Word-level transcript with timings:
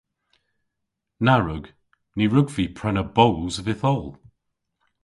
Na 1.25 1.35
wrug. 1.39 1.65
Ny 2.15 2.25
wrug 2.29 2.49
vy 2.55 2.65
prena 2.77 3.03
boos 3.15 3.55
vytholl. 3.65 4.07